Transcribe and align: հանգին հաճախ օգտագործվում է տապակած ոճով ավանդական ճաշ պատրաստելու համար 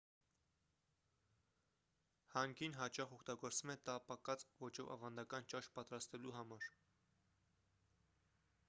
հանգին 2.37 2.77
հաճախ 2.79 3.13
օգտագործվում 3.19 3.73
է 3.75 3.77
տապակած 3.91 4.47
ոճով 4.63 4.91
ավանդական 4.97 5.49
ճաշ 5.55 5.71
պատրաստելու 5.79 6.37
համար 6.41 6.69